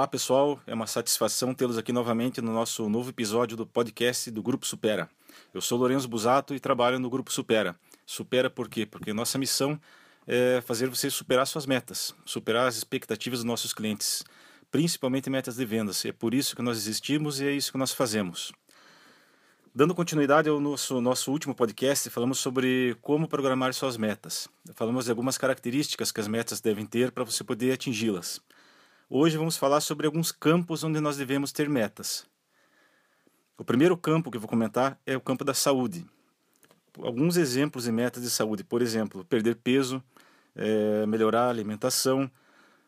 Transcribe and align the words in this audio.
Olá 0.00 0.08
pessoal, 0.08 0.58
é 0.66 0.72
uma 0.72 0.86
satisfação 0.86 1.52
tê-los 1.52 1.76
aqui 1.76 1.92
novamente 1.92 2.40
no 2.40 2.54
nosso 2.54 2.88
novo 2.88 3.10
episódio 3.10 3.54
do 3.54 3.66
podcast 3.66 4.30
do 4.30 4.42
Grupo 4.42 4.64
Supera. 4.64 5.10
Eu 5.52 5.60
sou 5.60 5.76
Lourenço 5.76 6.08
Busato 6.08 6.54
e 6.54 6.58
trabalho 6.58 6.98
no 6.98 7.10
Grupo 7.10 7.30
Supera. 7.30 7.76
Supera 8.06 8.48
por 8.48 8.66
quê? 8.66 8.86
Porque 8.86 9.12
nossa 9.12 9.36
missão 9.36 9.78
é 10.26 10.62
fazer 10.62 10.88
você 10.88 11.10
superar 11.10 11.46
suas 11.46 11.66
metas, 11.66 12.14
superar 12.24 12.66
as 12.66 12.78
expectativas 12.78 13.40
dos 13.40 13.44
nossos 13.44 13.74
clientes, 13.74 14.24
principalmente 14.70 15.28
metas 15.28 15.56
de 15.56 15.66
vendas. 15.66 16.02
É 16.06 16.12
por 16.12 16.32
isso 16.32 16.56
que 16.56 16.62
nós 16.62 16.78
existimos 16.78 17.38
e 17.38 17.48
é 17.48 17.52
isso 17.52 17.70
que 17.70 17.76
nós 17.76 17.92
fazemos. 17.92 18.52
Dando 19.74 19.94
continuidade 19.94 20.48
ao 20.48 20.58
nosso, 20.62 20.98
nosso 21.02 21.30
último 21.30 21.54
podcast, 21.54 22.08
falamos 22.08 22.38
sobre 22.38 22.96
como 23.02 23.28
programar 23.28 23.74
suas 23.74 23.98
metas. 23.98 24.48
Falamos 24.74 25.04
de 25.04 25.10
algumas 25.10 25.36
características 25.36 26.10
que 26.10 26.22
as 26.22 26.26
metas 26.26 26.58
devem 26.58 26.86
ter 26.86 27.12
para 27.12 27.22
você 27.22 27.44
poder 27.44 27.72
atingi-las. 27.72 28.40
Hoje 29.12 29.36
vamos 29.36 29.56
falar 29.56 29.80
sobre 29.80 30.06
alguns 30.06 30.30
campos 30.30 30.84
onde 30.84 31.00
nós 31.00 31.16
devemos 31.16 31.50
ter 31.50 31.68
metas. 31.68 32.24
O 33.58 33.64
primeiro 33.64 33.96
campo 33.96 34.30
que 34.30 34.36
eu 34.36 34.40
vou 34.40 34.48
comentar 34.48 35.00
é 35.04 35.16
o 35.16 35.20
campo 35.20 35.42
da 35.42 35.52
saúde. 35.52 36.06
Alguns 36.96 37.36
exemplos 37.36 37.82
de 37.86 37.90
metas 37.90 38.22
de 38.22 38.30
saúde, 38.30 38.62
por 38.62 38.80
exemplo, 38.80 39.24
perder 39.24 39.56
peso, 39.56 40.00
é, 40.54 41.04
melhorar 41.06 41.46
a 41.46 41.50
alimentação, 41.50 42.30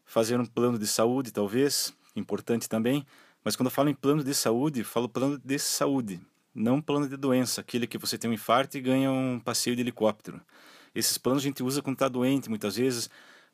fazer 0.05 0.39
um 0.39 0.47
plano 0.47 0.79
de 0.79 0.87
saúde, 0.87 1.33
talvez, 1.33 1.93
importante 2.15 2.69
também. 2.69 3.05
Mas 3.43 3.57
quando 3.57 3.67
eu 3.67 3.73
falo 3.73 3.89
em 3.89 3.95
plano 3.95 4.23
de 4.23 4.33
saúde, 4.33 4.85
falo 4.85 5.09
plano 5.09 5.41
de 5.45 5.59
saúde, 5.59 6.21
não 6.55 6.81
plano 6.81 7.09
de 7.09 7.17
doença, 7.17 7.63
aquele 7.63 7.85
que 7.85 7.99
você 7.99 8.17
tem 8.17 8.31
um 8.31 8.35
infarto 8.35 8.79
e 8.79 8.81
ganha 8.81 9.11
um 9.11 9.41
passeio 9.41 9.75
de 9.75 9.83
helicóptero. 9.83 10.41
Esses 10.95 11.19
planos 11.19 11.43
a 11.43 11.47
gente 11.47 11.65
usa 11.65 11.83
quando 11.83 11.97
está 11.97 12.07
doente, 12.07 12.49
muitas 12.49 12.77
vezes, 12.77 13.11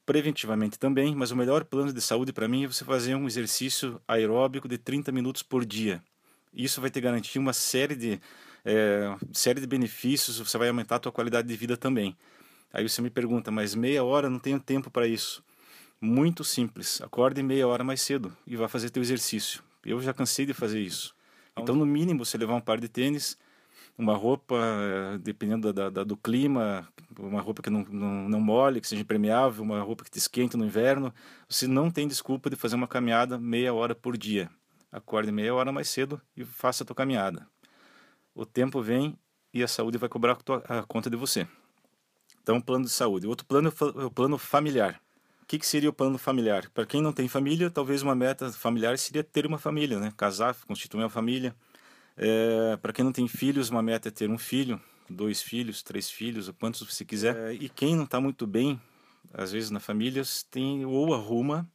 preventivamente 0.08 0.78
também, 0.78 1.14
mas 1.14 1.30
o 1.30 1.36
melhor 1.36 1.66
plano 1.66 1.92
de 1.92 2.00
saúde 2.00 2.32
para 2.32 2.48
mim 2.48 2.64
é 2.64 2.66
você 2.66 2.82
fazer 2.82 3.14
um 3.14 3.26
exercício 3.26 4.00
aeróbico 4.08 4.66
de 4.66 4.78
30 4.78 5.12
minutos 5.12 5.42
por 5.42 5.66
dia. 5.66 6.02
Isso 6.50 6.80
vai 6.80 6.88
te 6.88 6.98
garantir 6.98 7.38
uma 7.38 7.52
série 7.52 7.94
de, 7.94 8.18
é, 8.64 9.14
série 9.34 9.60
de 9.60 9.66
benefícios, 9.66 10.38
você 10.38 10.56
vai 10.56 10.68
aumentar 10.68 10.96
a 10.96 10.98
tua 10.98 11.12
qualidade 11.12 11.46
de 11.46 11.54
vida 11.54 11.76
também. 11.76 12.16
Aí 12.72 12.88
você 12.88 13.02
me 13.02 13.10
pergunta, 13.10 13.50
mas 13.50 13.74
meia 13.74 14.02
hora 14.02 14.30
não 14.30 14.38
tenho 14.38 14.58
tempo 14.58 14.90
para 14.90 15.06
isso. 15.06 15.44
Muito 16.00 16.42
simples, 16.42 17.02
acorde 17.02 17.42
meia 17.42 17.68
hora 17.68 17.84
mais 17.84 18.00
cedo 18.00 18.34
e 18.46 18.56
vá 18.56 18.66
fazer 18.66 18.88
teu 18.88 19.02
exercício. 19.02 19.62
Eu 19.84 20.00
já 20.00 20.14
cansei 20.14 20.46
de 20.46 20.54
fazer 20.54 20.80
isso. 20.80 21.14
Então, 21.54 21.76
no 21.76 21.84
mínimo, 21.84 22.24
você 22.24 22.38
levar 22.38 22.54
um 22.54 22.62
par 22.62 22.80
de 22.80 22.88
tênis, 22.88 23.36
uma 23.98 24.14
roupa, 24.14 24.54
eh, 24.56 25.18
dependendo 25.18 25.72
da, 25.72 25.90
da, 25.90 26.04
do 26.04 26.16
clima, 26.16 26.88
uma 27.18 27.40
roupa 27.40 27.60
que 27.60 27.68
não, 27.68 27.84
não, 27.90 28.28
não 28.28 28.40
molhe, 28.40 28.80
que 28.80 28.86
seja 28.86 29.02
impermeável, 29.02 29.64
uma 29.64 29.80
roupa 29.82 30.04
que 30.04 30.10
te 30.10 30.18
esquente 30.18 30.56
no 30.56 30.64
inverno, 30.64 31.12
você 31.48 31.66
não 31.66 31.90
tem 31.90 32.06
desculpa 32.06 32.48
de 32.48 32.54
fazer 32.54 32.76
uma 32.76 32.86
caminhada 32.86 33.36
meia 33.36 33.74
hora 33.74 33.96
por 33.96 34.16
dia. 34.16 34.48
Acorde 34.92 35.32
meia 35.32 35.52
hora 35.52 35.72
mais 35.72 35.90
cedo 35.90 36.22
e 36.36 36.44
faça 36.44 36.84
a 36.84 36.86
tua 36.86 36.94
caminhada. 36.94 37.46
O 38.32 38.46
tempo 38.46 38.80
vem 38.80 39.18
e 39.52 39.64
a 39.64 39.68
saúde 39.68 39.98
vai 39.98 40.08
cobrar 40.08 40.32
a, 40.32 40.36
tua, 40.36 40.62
a 40.68 40.82
conta 40.84 41.10
de 41.10 41.16
você. 41.16 41.48
Então, 42.40 42.60
plano 42.60 42.84
de 42.84 42.90
saúde. 42.90 43.26
Outro 43.26 43.44
plano 43.44 43.68
é 43.68 44.04
o 44.04 44.10
plano 44.10 44.38
familiar. 44.38 45.02
O 45.42 45.46
que, 45.46 45.58
que 45.58 45.66
seria 45.66 45.90
o 45.90 45.92
plano 45.92 46.18
familiar? 46.18 46.70
Para 46.70 46.86
quem 46.86 47.02
não 47.02 47.12
tem 47.12 47.26
família, 47.26 47.68
talvez 47.68 48.02
uma 48.02 48.14
meta 48.14 48.52
familiar 48.52 48.96
seria 48.96 49.24
ter 49.24 49.44
uma 49.44 49.58
família, 49.58 49.98
né? 49.98 50.12
Casar, 50.16 50.54
constituir 50.66 51.00
uma 51.02 51.10
família 51.10 51.54
é, 52.18 52.76
para 52.76 52.92
quem 52.92 53.04
não 53.04 53.12
tem 53.12 53.28
filhos, 53.28 53.70
uma 53.70 53.80
meta 53.80 54.08
é 54.08 54.10
ter 54.10 54.28
um 54.28 54.36
filho, 54.36 54.80
dois 55.08 55.40
filhos, 55.40 55.82
três 55.82 56.10
filhos, 56.10 56.48
ou 56.48 56.54
quantos 56.54 56.82
você 56.82 57.04
quiser. 57.04 57.36
É, 57.36 57.54
e 57.54 57.68
quem 57.68 57.94
não 57.94 58.04
está 58.04 58.20
muito 58.20 58.46
bem, 58.46 58.80
às 59.32 59.52
vezes 59.52 59.70
na 59.70 59.78
família, 59.78 60.22
tem 60.50 60.84
ou 60.84 61.14
arruma 61.14 61.70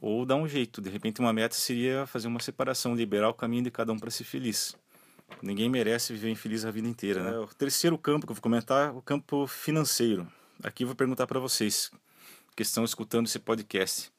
ou 0.00 0.24
dá 0.24 0.34
um 0.34 0.48
jeito. 0.48 0.80
De 0.80 0.88
repente, 0.88 1.20
uma 1.20 1.32
meta 1.32 1.54
seria 1.54 2.06
fazer 2.06 2.26
uma 2.26 2.40
separação, 2.40 2.94
liberar 2.94 3.28
o 3.28 3.34
caminho 3.34 3.64
de 3.64 3.70
cada 3.70 3.92
um 3.92 3.98
para 3.98 4.10
ser 4.10 4.24
feliz. 4.24 4.74
Ninguém 5.42 5.68
merece 5.68 6.12
viver 6.12 6.30
infeliz 6.30 6.64
a 6.64 6.70
vida 6.70 6.88
inteira, 6.88 7.22
né? 7.22 7.34
É, 7.34 7.38
o 7.38 7.46
terceiro 7.48 7.98
campo 7.98 8.26
que 8.26 8.30
eu 8.30 8.34
vou 8.34 8.42
comentar 8.42 8.88
é 8.88 8.90
o 8.90 9.02
campo 9.02 9.46
financeiro. 9.46 10.26
Aqui 10.62 10.84
eu 10.84 10.86
vou 10.86 10.96
perguntar 10.96 11.26
para 11.26 11.38
vocês 11.38 11.90
que 12.54 12.62
estão 12.62 12.84
escutando 12.84 13.26
esse 13.26 13.38
podcast. 13.38 14.10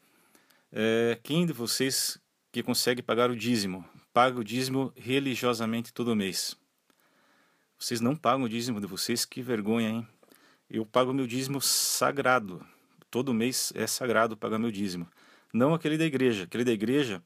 É, 0.71 1.17
quem 1.23 1.45
de 1.45 1.53
vocês 1.53 2.19
que 2.51 2.61
consegue 2.61 3.01
pagar 3.01 3.31
o 3.31 3.35
dízimo, 3.35 3.83
paga 4.17 4.39
o 4.39 4.43
dízimo 4.43 4.91
religiosamente 4.95 5.93
todo 5.93 6.15
mês. 6.15 6.57
Vocês 7.77 8.01
não 8.01 8.15
pagam 8.15 8.45
o 8.45 8.49
dízimo 8.49 8.81
de 8.81 8.87
vocês, 8.87 9.25
que 9.25 9.43
vergonha, 9.43 9.89
hein? 9.89 10.07
Eu 10.67 10.83
pago 10.87 11.13
meu 11.13 11.27
dízimo 11.27 11.61
sagrado. 11.61 12.65
Todo 13.11 13.31
mês 13.31 13.71
é 13.75 13.85
sagrado 13.85 14.35
pagar 14.35 14.57
meu 14.57 14.71
dízimo. 14.71 15.07
Não 15.53 15.71
aquele 15.71 15.99
da 15.99 16.05
igreja. 16.05 16.45
Aquele 16.45 16.63
da 16.63 16.71
igreja, 16.71 17.21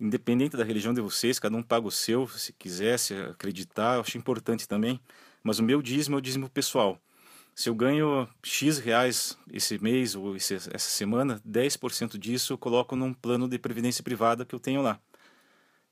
independente 0.00 0.56
da 0.56 0.64
religião 0.64 0.92
de 0.92 1.00
vocês, 1.00 1.38
cada 1.38 1.56
um 1.56 1.62
paga 1.62 1.86
o 1.86 1.92
seu, 1.92 2.26
se 2.26 2.52
quisesse 2.54 3.14
acreditar, 3.14 3.94
eu 3.94 4.00
acho 4.00 4.18
importante 4.18 4.66
também. 4.66 5.00
Mas 5.44 5.60
o 5.60 5.62
meu 5.62 5.80
dízimo 5.80 6.16
é 6.16 6.18
o 6.18 6.20
dízimo 6.20 6.50
pessoal. 6.50 7.00
Se 7.54 7.68
eu 7.68 7.74
ganho 7.76 8.28
X 8.42 8.78
reais 8.78 9.38
esse 9.52 9.80
mês 9.80 10.16
ou 10.16 10.34
essa 10.34 10.76
semana, 10.76 11.40
10% 11.48 12.18
disso 12.18 12.52
eu 12.52 12.58
coloco 12.58 12.96
num 12.96 13.14
plano 13.14 13.48
de 13.48 13.60
previdência 13.60 14.02
privada 14.02 14.44
que 14.44 14.56
eu 14.56 14.58
tenho 14.58 14.82
lá 14.82 15.00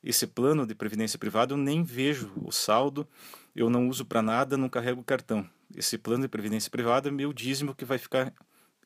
esse 0.03 0.27
plano 0.27 0.67
de 0.67 0.75
previdência 0.75 1.19
privada 1.19 1.53
eu 1.53 1.57
nem 1.57 1.83
vejo 1.83 2.31
o 2.37 2.53
saldo, 2.53 3.07
eu 3.55 3.69
não 3.69 3.89
uso 3.89 4.05
para 4.05 4.23
nada, 4.23 4.57
não 4.57 4.69
carrego 4.69 5.03
cartão. 5.03 5.49
Esse 5.75 5.99
plano 5.99 6.23
de 6.23 6.29
previdência 6.29 6.71
privada 6.71 7.09
é 7.09 7.13
meu 7.13 7.33
dízimo 7.33 7.75
que 7.75 7.85
vai 7.85 7.99
ficar 7.99 8.33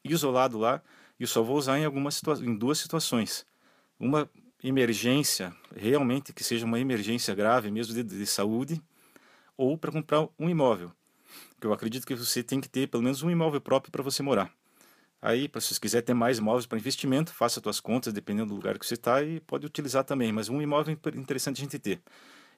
isolado 0.04 0.58
lá 0.58 0.82
e 1.18 1.26
só 1.26 1.42
vou 1.42 1.56
usar 1.56 1.78
em 1.78 1.84
algumas 1.84 2.20
em 2.40 2.56
duas 2.56 2.78
situações. 2.78 3.46
Uma 4.00 4.28
emergência, 4.62 5.54
realmente 5.76 6.32
que 6.32 6.42
seja 6.42 6.64
uma 6.64 6.80
emergência 6.80 7.34
grave 7.34 7.70
mesmo 7.70 7.94
de, 7.94 8.02
de 8.02 8.26
saúde, 8.26 8.82
ou 9.56 9.76
para 9.76 9.92
comprar 9.92 10.26
um 10.38 10.48
imóvel. 10.48 10.92
Que 11.60 11.66
eu 11.66 11.72
acredito 11.72 12.06
que 12.06 12.14
você 12.14 12.42
tem 12.42 12.60
que 12.60 12.68
ter 12.68 12.88
pelo 12.88 13.02
menos 13.02 13.22
um 13.22 13.30
imóvel 13.30 13.60
próprio 13.60 13.92
para 13.92 14.02
você 14.02 14.22
morar. 14.22 14.52
Aí, 15.22 15.48
se 15.60 15.74
você 15.74 15.80
quiser 15.80 16.02
ter 16.02 16.14
mais 16.14 16.38
imóveis 16.38 16.66
para 16.66 16.76
investimento, 16.76 17.32
faça 17.32 17.60
suas 17.62 17.78
contas, 17.78 18.12
dependendo 18.12 18.48
do 18.48 18.56
lugar 18.56 18.76
que 18.76 18.84
você 18.84 18.94
está, 18.94 19.22
e 19.22 19.38
pode 19.38 19.64
utilizar 19.64 20.02
também. 20.02 20.32
Mas 20.32 20.48
um 20.48 20.60
imóvel 20.60 20.98
é 21.00 21.16
interessante 21.16 21.60
a 21.60 21.64
gente 21.64 21.78
ter. 21.78 22.02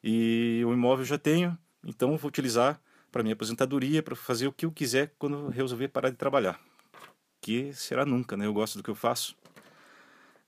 E 0.02 0.62
o 0.66 0.72
imóvel 0.72 1.02
eu 1.02 1.06
já 1.06 1.18
tenho, 1.18 1.58
então 1.84 2.16
vou 2.16 2.28
utilizar 2.28 2.80
para 3.12 3.22
minha 3.22 3.34
aposentadoria, 3.34 4.02
para 4.02 4.16
fazer 4.16 4.46
o 4.46 4.52
que 4.52 4.64
eu 4.64 4.72
quiser 4.72 5.12
quando 5.18 5.48
resolver 5.48 5.88
parar 5.88 6.08
de 6.08 6.16
trabalhar. 6.16 6.58
Que 7.38 7.70
será 7.74 8.06
nunca, 8.06 8.34
né? 8.34 8.46
Eu 8.46 8.54
gosto 8.54 8.78
do 8.78 8.82
que 8.82 8.90
eu 8.90 8.94
faço. 8.94 9.36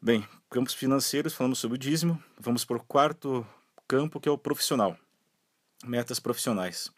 Bem, 0.00 0.26
campos 0.48 0.72
financeiros, 0.72 1.34
falamos 1.34 1.58
sobre 1.58 1.76
o 1.76 1.78
dízimo. 1.78 2.22
Vamos 2.38 2.64
para 2.64 2.78
o 2.78 2.82
quarto 2.82 3.46
campo, 3.86 4.18
que 4.18 4.28
é 4.28 4.32
o 4.32 4.38
profissional. 4.38 4.96
Metas 5.84 6.18
profissionais. 6.18 6.90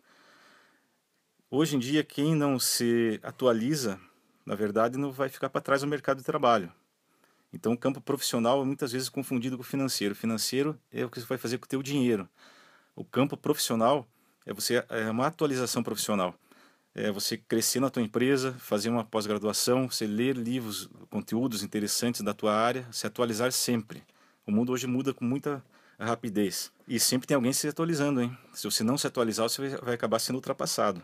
Hoje 1.50 1.74
em 1.74 1.78
dia, 1.80 2.04
quem 2.04 2.36
não 2.36 2.58
se 2.58 3.18
atualiza 3.22 4.00
na 4.48 4.54
verdade, 4.54 4.96
não 4.96 5.12
vai 5.12 5.28
ficar 5.28 5.50
para 5.50 5.60
trás 5.60 5.82
no 5.82 5.88
mercado 5.88 6.16
de 6.16 6.24
trabalho. 6.24 6.72
Então, 7.52 7.74
o 7.74 7.76
campo 7.76 8.00
profissional 8.00 8.62
é 8.62 8.64
muitas 8.64 8.92
vezes 8.92 9.10
confundido 9.10 9.58
com 9.58 9.62
o 9.62 9.66
financeiro. 9.66 10.14
O 10.14 10.16
financeiro 10.16 10.80
é 10.90 11.04
o 11.04 11.10
que 11.10 11.20
você 11.20 11.26
vai 11.26 11.36
fazer 11.36 11.58
com 11.58 11.66
o 11.66 11.68
teu 11.68 11.82
dinheiro. 11.82 12.26
O 12.96 13.04
campo 13.04 13.36
profissional 13.36 14.08
é 14.46 14.54
você 14.54 14.82
é 14.88 15.10
uma 15.10 15.26
atualização 15.26 15.82
profissional. 15.82 16.34
É 16.94 17.12
você 17.12 17.36
crescer 17.36 17.78
na 17.78 17.90
tua 17.90 18.00
empresa, 18.00 18.54
fazer 18.54 18.88
uma 18.88 19.04
pós-graduação, 19.04 19.86
você 19.90 20.06
ler 20.06 20.34
livros, 20.34 20.88
conteúdos 21.10 21.62
interessantes 21.62 22.22
da 22.22 22.32
tua 22.32 22.54
área, 22.54 22.88
se 22.90 23.06
atualizar 23.06 23.52
sempre. 23.52 24.02
O 24.46 24.50
mundo 24.50 24.72
hoje 24.72 24.86
muda 24.86 25.12
com 25.12 25.26
muita 25.26 25.62
rapidez 26.00 26.72
e 26.88 26.98
sempre 26.98 27.28
tem 27.28 27.34
alguém 27.34 27.52
se 27.52 27.68
atualizando, 27.68 28.22
hein? 28.22 28.34
Se 28.54 28.64
você 28.64 28.82
não 28.82 28.96
se 28.96 29.06
atualizar, 29.06 29.46
você 29.46 29.76
vai 29.76 29.94
acabar 29.94 30.18
sendo 30.18 30.36
ultrapassado. 30.36 31.02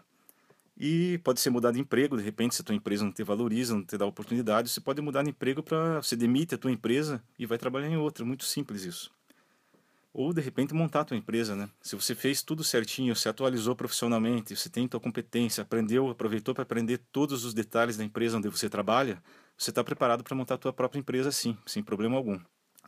E 0.77 1.19
pode 1.19 1.41
ser 1.41 1.51
mudar 1.51 1.71
de 1.71 1.81
emprego, 1.81 2.17
de 2.17 2.23
repente, 2.23 2.55
se 2.55 2.62
a 2.62 2.65
tua 2.65 2.75
empresa 2.75 3.05
não 3.05 3.12
te 3.12 3.23
valoriza, 3.23 3.75
não 3.75 3.85
te 3.85 3.97
dá 3.97 4.05
oportunidade, 4.05 4.69
você 4.69 4.81
pode 4.81 5.01
mudar 5.01 5.22
de 5.22 5.31
emprego 5.31 5.63
para. 5.63 6.03
Você 6.03 6.16
demite 6.16 6.54
a 6.54 6.59
tua 6.59 6.71
empresa 6.71 7.22
e 7.39 7.47
vai 7.47 7.59
trabalhar 7.59 7.89
em 7.89 7.97
outra. 7.97 8.25
Muito 8.25 8.45
simples 8.45 8.83
isso. 8.84 9.13
Ou, 10.13 10.33
de 10.33 10.41
repente, 10.41 10.75
montar 10.75 11.01
a 11.01 11.04
tua 11.04 11.16
empresa, 11.16 11.54
né? 11.57 11.69
Se 11.81 11.97
você 11.97 12.15
fez 12.15 12.43
tudo 12.43 12.63
certinho, 12.63 13.15
se 13.16 13.28
atualizou 13.28 13.75
profissionalmente, 13.75 14.54
você 14.54 14.69
tem 14.69 14.87
tua 14.87 15.01
competência, 15.01 15.63
aprendeu, 15.63 16.09
aproveitou 16.09 16.54
para 16.54 16.63
aprender 16.63 16.98
todos 17.10 17.45
os 17.45 17.53
detalhes 17.54 17.97
da 17.97 18.04
empresa 18.04 18.39
onde 18.39 18.48
você 18.48 18.69
trabalha, 18.69 19.22
você 19.57 19.71
está 19.71 19.83
preparado 19.83 20.22
para 20.22 20.34
montar 20.37 20.54
a 20.54 20.59
tua 20.59 20.72
própria 20.72 21.01
empresa 21.01 21.33
sim, 21.33 21.57
sem 21.66 21.83
problema 21.83 22.16
algum. 22.16 22.39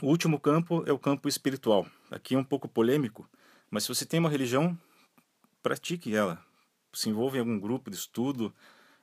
O 0.01 0.07
último 0.07 0.39
campo 0.39 0.85
é 0.87 0.93
o 0.93 0.99
campo 0.99 1.29
espiritual. 1.29 1.87
Aqui 2.13 2.35
é 2.37 2.39
um 2.39 2.45
pouco 2.45 2.69
polêmico, 2.69 3.29
mas 3.71 3.85
se 3.85 3.89
você 3.89 4.05
tem 4.07 4.21
uma 4.21 4.31
religião, 4.31 4.79
pratique 5.63 6.15
ela 6.15 6.47
se 6.97 7.09
envolva 7.09 7.37
em 7.37 7.41
algum 7.41 7.59
grupo 7.59 7.91
de 7.91 7.97
estudo, 7.97 8.53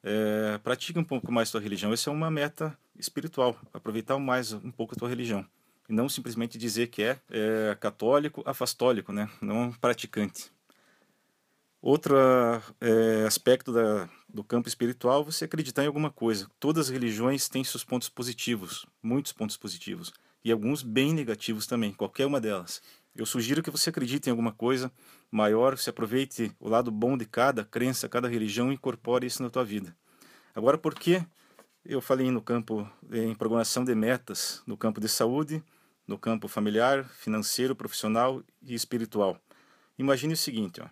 é, 0.04 0.58
pratique 0.64 1.00
um 1.00 1.04
pouco 1.04 1.32
mais 1.32 1.50
a 1.50 1.52
tua 1.54 1.62
religião. 1.62 1.94
Essa 1.94 2.10
é 2.10 2.14
uma 2.14 2.30
meta 2.30 2.78
espiritual, 2.98 3.58
aproveitar 3.74 4.18
mais 4.20 4.52
um 4.52 4.72
pouco 4.72 4.94
a 4.94 4.98
tua 4.98 5.10
religião. 5.10 5.46
E 5.88 5.94
não 5.94 6.10
simplesmente 6.10 6.58
dizer 6.58 6.88
que 6.88 7.04
é, 7.04 7.20
é 7.30 7.76
católico, 7.80 8.44
afastólico, 8.46 9.12
né? 9.12 9.30
não 9.42 9.72
praticante. 9.72 10.52
Outro 11.82 12.16
é, 12.80 13.26
aspecto 13.28 13.74
da, 13.74 14.10
do 14.34 14.44
campo 14.44 14.70
espiritual, 14.70 15.24
você 15.24 15.44
acreditar 15.44 15.84
em 15.84 15.88
alguma 15.88 16.10
coisa. 16.10 16.50
Todas 16.58 16.88
as 16.88 16.90
religiões 16.90 17.50
têm 17.50 17.64
seus 17.64 17.84
pontos 17.84 18.08
positivos, 18.08 18.86
muitos 19.02 19.34
pontos 19.34 19.58
positivos. 19.58 20.14
e 20.46 20.52
alguns 20.52 20.82
bem 20.82 21.14
negativos 21.14 21.68
também, 21.68 21.94
qualquer 21.94 22.26
uma 22.26 22.40
delas. 22.40 22.82
Eu 23.16 23.28
sugiro 23.28 23.62
que 23.62 23.70
você 23.70 23.92
acredite 23.92 24.28
em 24.28 24.32
alguma 24.32 24.52
coisa 24.52 24.92
maior, 25.30 25.78
se 25.78 25.90
aproveite 25.90 26.52
o 26.60 26.68
lado 26.68 26.90
bom 26.90 27.16
de 27.16 27.26
cada 27.26 27.64
crença, 27.64 28.10
cada 28.10 28.28
religião 28.28 28.72
e 28.72 28.76
incorpore 28.76 29.28
isso 29.28 29.44
na 29.44 29.52
tua 29.52 29.64
vida. 29.64 29.96
Agora, 30.56 30.78
por 30.80 30.96
que 30.96 31.24
eu 31.86 32.02
falei 32.02 32.32
no 32.32 32.42
campo 32.42 32.90
em 33.12 33.36
programação 33.36 33.86
de 33.86 33.94
metas, 33.94 34.64
no 34.66 34.76
campo 34.76 35.00
de 35.00 35.08
saúde, 35.08 35.64
no 36.08 36.18
campo 36.18 36.48
familiar, 36.48 37.06
financeiro, 37.06 37.76
profissional 37.76 38.44
e 38.64 38.74
espiritual? 38.74 39.40
Imagine 39.98 40.34
o 40.34 40.38
seguinte, 40.38 40.82
ó. 40.82 40.88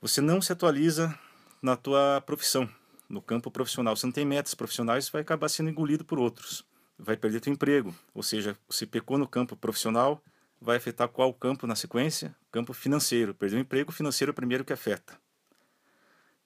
Você 0.00 0.20
não 0.20 0.40
se 0.40 0.52
atualiza 0.52 1.18
na 1.60 1.76
tua 1.76 2.22
profissão, 2.24 2.70
no 3.08 3.20
campo 3.20 3.50
profissional. 3.50 3.96
Você 3.96 4.06
não 4.06 4.12
tem 4.12 4.24
metas 4.24 4.54
profissionais, 4.54 5.08
vai 5.08 5.22
acabar 5.22 5.48
sendo 5.48 5.70
engolido 5.70 6.04
por 6.04 6.20
outros. 6.20 6.64
Vai 6.96 7.16
perder 7.16 7.40
teu 7.40 7.52
emprego, 7.52 7.92
ou 8.14 8.22
seja, 8.22 8.56
você 8.68 8.86
pecou 8.86 9.18
no 9.18 9.26
campo 9.26 9.56
profissional, 9.56 10.22
vai 10.60 10.76
afetar 10.76 11.08
qual 11.08 11.32
campo 11.32 11.66
na 11.66 11.74
sequência? 11.74 12.34
Campo 12.50 12.72
financeiro. 12.72 13.34
Perdeu 13.34 13.58
o 13.58 13.62
emprego 13.62 13.92
financeiro 13.92 14.30
é 14.30 14.32
o 14.32 14.34
primeiro 14.34 14.64
que 14.64 14.72
afeta. 14.72 15.18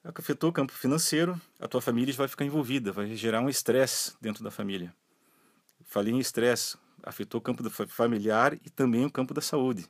Afetou 0.03 0.49
o 0.49 0.53
campo 0.53 0.73
financeiro, 0.73 1.39
a 1.59 1.67
tua 1.67 1.81
família 1.81 2.13
vai 2.13 2.27
ficar 2.27 2.43
envolvida, 2.43 2.91
vai 2.91 3.15
gerar 3.15 3.39
um 3.39 3.47
estresse 3.47 4.13
dentro 4.19 4.43
da 4.43 4.51
família. 4.51 4.93
Falei 5.85 6.13
em 6.13 6.19
estresse, 6.19 6.77
afetou 7.01 7.39
o 7.39 7.41
campo 7.41 7.67
familiar 7.87 8.53
e 8.65 8.69
também 8.69 9.05
o 9.05 9.11
campo 9.11 9.33
da 9.33 9.39
saúde. 9.39 9.85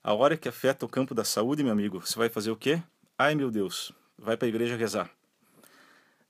A 0.00 0.14
hora 0.14 0.36
que 0.36 0.48
afeta 0.48 0.86
o 0.86 0.88
campo 0.88 1.12
da 1.12 1.24
saúde, 1.24 1.64
meu 1.64 1.72
amigo, 1.72 2.00
você 2.00 2.16
vai 2.16 2.28
fazer 2.28 2.52
o 2.52 2.56
quê? 2.56 2.80
Ai 3.18 3.34
meu 3.34 3.50
Deus, 3.50 3.92
vai 4.16 4.36
para 4.36 4.46
a 4.46 4.48
igreja 4.48 4.76
rezar. 4.76 5.10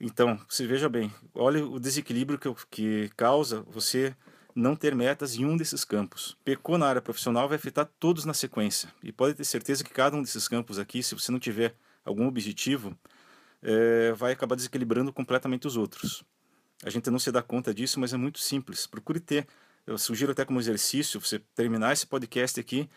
Então, 0.00 0.38
você 0.48 0.66
veja 0.66 0.88
bem, 0.88 1.12
olha 1.34 1.64
o 1.64 1.78
desequilíbrio 1.78 2.38
que, 2.38 2.48
que 2.70 3.10
causa 3.14 3.60
você 3.62 4.16
não 4.54 4.76
ter 4.76 4.94
metas 4.94 5.36
em 5.36 5.44
um 5.44 5.56
desses 5.56 5.84
campos. 5.84 6.36
Pecou 6.44 6.78
na 6.78 6.86
área 6.86 7.02
profissional 7.02 7.48
vai 7.48 7.56
afetar 7.56 7.88
todos 7.98 8.24
na 8.24 8.34
sequência. 8.34 8.92
E 9.02 9.12
pode 9.12 9.34
ter 9.34 9.44
certeza 9.44 9.84
que 9.84 9.90
cada 9.90 10.16
um 10.16 10.22
desses 10.22 10.48
campos 10.48 10.78
aqui, 10.78 11.02
se 11.02 11.14
você 11.14 11.32
não 11.32 11.38
tiver 11.38 11.74
algum 12.04 12.26
objetivo, 12.26 12.96
é, 13.62 14.12
vai 14.12 14.32
acabar 14.32 14.54
desequilibrando 14.56 15.12
completamente 15.12 15.66
os 15.66 15.76
outros. 15.76 16.24
A 16.84 16.90
gente 16.90 17.10
não 17.10 17.18
se 17.18 17.30
dá 17.30 17.42
conta 17.42 17.72
disso, 17.72 18.00
mas 18.00 18.12
é 18.12 18.16
muito 18.16 18.38
simples. 18.40 18.86
Procure 18.86 19.20
ter, 19.20 19.46
eu 19.86 19.96
sugiro 19.96 20.32
até 20.32 20.44
como 20.44 20.58
exercício, 20.58 21.20
você 21.20 21.38
terminar 21.54 21.92
esse 21.92 22.06
podcast 22.06 22.58
aqui 22.58 22.88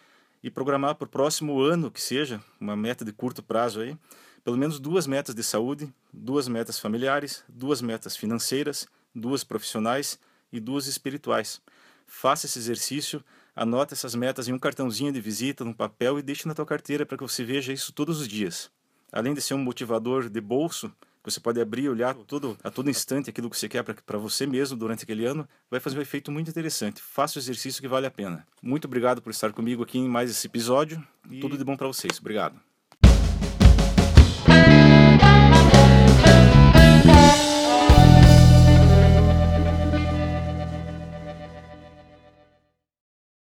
e 0.44 0.50
programar 0.50 0.96
para 0.96 1.06
o 1.06 1.10
próximo 1.10 1.60
ano 1.62 1.92
que 1.92 2.02
seja, 2.02 2.42
uma 2.60 2.76
meta 2.76 3.06
de 3.06 3.12
curto 3.12 3.44
prazo 3.44 3.82
aí, 3.82 3.98
pelo 4.44 4.58
menos 4.58 4.80
duas 4.80 5.08
metas 5.08 5.34
de 5.34 5.44
saúde, 5.44 5.92
duas 6.12 6.48
metas 6.48 6.80
familiares, 6.80 7.44
duas 7.48 7.82
metas 7.82 8.16
financeiras, 8.16 8.88
duas 9.14 9.44
profissionais 9.44 10.20
e 10.56 10.60
duas 10.60 10.88
espirituais. 10.88 11.62
Faça 12.06 12.46
esse 12.46 12.60
exercício, 12.60 13.24
anote 13.56 13.94
essas 13.94 14.16
metas 14.16 14.48
em 14.48 14.54
um 14.54 14.60
cartãozinho 14.60 15.12
de 15.12 15.20
visita, 15.20 15.64
num 15.64 15.74
papel 15.74 16.20
e 16.20 16.22
deixe 16.22 16.48
na 16.48 16.54
tua 16.54 16.66
carteira 16.66 17.06
para 17.06 17.18
que 17.18 17.24
você 17.24 17.44
veja 17.44 17.74
isso 17.74 17.94
todos 17.94 18.22
os 18.22 18.28
dias. 18.28 18.70
Além 19.12 19.34
de 19.34 19.42
ser 19.42 19.54
um 19.54 19.60
motivador 19.60 20.30
de 20.30 20.42
bolso, 20.42 20.92
que 21.24 21.32
você 21.32 21.40
pode 21.40 21.60
abrir 21.60 21.84
e 21.84 21.90
olhar 21.90 22.14
todo, 22.14 22.56
a 22.64 22.70
todo 22.70 22.90
instante 22.90 23.30
aquilo 23.30 23.50
que 23.50 23.58
você 23.58 23.68
quer 23.68 23.84
para 23.84 24.18
você 24.18 24.46
mesmo 24.46 24.78
durante 24.78 25.04
aquele 25.04 25.26
ano, 25.26 25.48
vai 25.72 25.80
fazer 25.80 25.98
um 25.98 26.02
efeito 26.02 26.32
muito 26.32 26.50
interessante. 26.50 27.02
Faça 27.02 27.40
o 27.40 27.42
exercício 27.42 27.82
que 27.82 27.88
vale 27.88 28.06
a 28.06 28.12
pena. 28.12 28.46
Muito 28.62 28.86
obrigado 28.86 29.22
por 29.22 29.32
estar 29.32 29.52
comigo 29.52 29.82
aqui 29.82 29.98
em 29.98 30.08
mais 30.08 30.30
esse 30.30 30.46
episódio. 30.46 31.04
E 31.30 31.40
tudo 31.40 31.58
de 31.58 31.64
bom 31.64 31.76
para 31.76 31.88
vocês. 31.88 32.20
Obrigado. 32.20 32.75